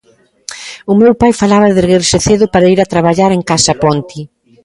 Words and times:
O 0.91 0.93
meu 1.01 1.13
pai 1.21 1.31
falaba 1.41 1.67
de 1.73 1.79
erguerse 1.83 2.17
cedo 2.27 2.45
para 2.53 2.69
ir 2.73 2.79
a 2.81 2.89
traballar 2.93 3.31
en 3.33 3.41
Casa 3.49 3.73
Ponti. 3.81 4.21